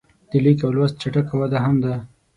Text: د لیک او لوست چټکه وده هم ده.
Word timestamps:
د 0.29 0.31
لیک 0.43 0.59
او 0.65 0.71
لوست 0.77 0.95
چټکه 1.01 1.33
وده 1.39 1.57
هم 1.65 1.75
ده. 1.83 1.93